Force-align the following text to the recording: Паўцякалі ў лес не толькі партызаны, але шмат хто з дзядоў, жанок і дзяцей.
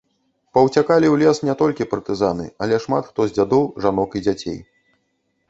Паўцякалі 0.57 1.07
ў 1.13 1.19
лес 1.23 1.41
не 1.49 1.55
толькі 1.59 1.87
партызаны, 1.91 2.47
але 2.67 2.81
шмат 2.87 3.03
хто 3.11 3.21
з 3.29 3.37
дзядоў, 3.37 3.63
жанок 3.87 4.09
і 4.19 4.25
дзяцей. 4.27 4.59